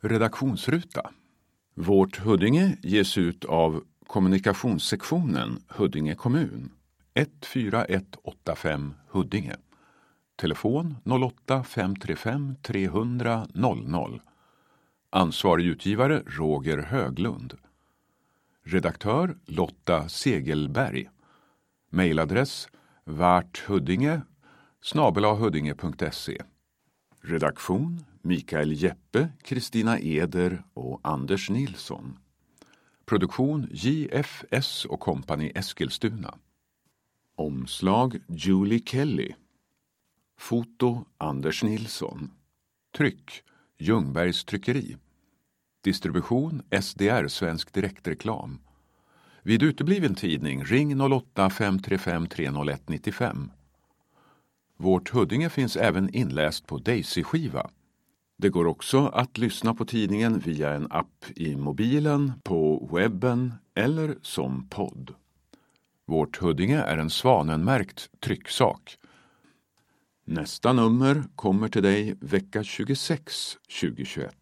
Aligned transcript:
Redaktionsruta. 0.00 1.10
Vårt 1.74 2.18
Huddinge 2.18 2.76
ges 2.82 3.18
ut 3.18 3.44
av 3.44 3.84
kommunikationssektionen 4.06 5.62
Huddinge 5.68 6.14
kommun. 6.14 6.70
14185 7.14 8.94
Huddinge. 9.08 9.56
Telefon 10.36 10.96
08 11.04 11.64
535 11.64 12.56
300 12.62 13.46
00. 13.54 14.20
Ansvarig 15.10 15.66
utgivare 15.66 16.22
Roger 16.26 16.78
Höglund. 16.78 17.54
Redaktör 18.64 19.36
Lotta 19.46 20.08
Segelberg. 20.08 21.10
Mejladress 21.90 22.68
varthuddinge 23.04 24.20
snabelahuddinge.se 24.82 26.42
Redaktion 27.22 28.04
Mikael 28.22 28.72
Jeppe, 28.72 29.28
Kristina 29.42 29.98
Eder 29.98 30.62
och 30.74 31.00
Anders 31.02 31.50
Nilsson. 31.50 32.18
Produktion 33.04 33.68
JFS 33.72 34.84
och 34.84 35.00
Company 35.00 35.52
Eskilstuna. 35.54 36.34
Omslag 37.36 38.18
Julie 38.28 38.82
Kelly. 38.86 39.32
Foto 40.38 41.04
Anders 41.18 41.62
Nilsson. 41.62 42.30
Tryck 42.96 43.42
Ljungbergs 43.78 44.44
tryckeri. 44.44 44.96
Distribution 45.84 46.62
SDR 46.82 47.28
Svensk 47.28 47.72
Direktreklam. 47.72 48.58
Vid 49.42 49.62
utebliven 49.62 50.14
tidning 50.14 50.64
ring 50.64 51.00
08 51.00 51.50
535 51.50 52.26
301 52.26 52.88
95. 52.88 53.50
Vårt 54.76 55.10
Huddinge 55.10 55.50
finns 55.50 55.76
även 55.76 56.14
inläst 56.14 56.66
på 56.66 56.78
Daisy-skiva. 56.78 57.70
Det 58.40 58.48
går 58.48 58.66
också 58.66 59.06
att 59.06 59.38
lyssna 59.38 59.74
på 59.74 59.84
tidningen 59.84 60.38
via 60.38 60.74
en 60.74 60.86
app 60.90 61.24
i 61.36 61.56
mobilen, 61.56 62.32
på 62.44 62.88
webben 62.92 63.54
eller 63.74 64.18
som 64.22 64.68
podd. 64.68 65.14
Vårt 66.06 66.36
Huddinge 66.36 66.78
är 66.78 66.98
en 66.98 67.10
Svanenmärkt 67.10 68.10
trycksak. 68.20 68.98
Nästa 70.24 70.72
nummer 70.72 71.24
kommer 71.34 71.68
till 71.68 71.82
dig 71.82 72.16
vecka 72.20 72.64
26 72.64 73.56
2021. 73.80 74.34